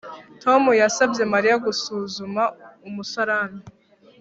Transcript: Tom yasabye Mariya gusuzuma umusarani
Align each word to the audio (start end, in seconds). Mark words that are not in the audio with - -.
Tom 0.43 0.61
yasabye 0.81 1.23
Mariya 1.33 1.55
gusuzuma 1.65 2.43
umusarani 2.87 3.61